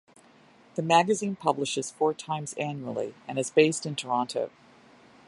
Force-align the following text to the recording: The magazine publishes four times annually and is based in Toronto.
The 0.73 0.81
magazine 0.81 1.35
publishes 1.35 1.91
four 1.91 2.15
times 2.15 2.55
annually 2.55 3.13
and 3.27 3.37
is 3.37 3.51
based 3.51 3.85
in 3.85 3.95
Toronto. 3.95 4.49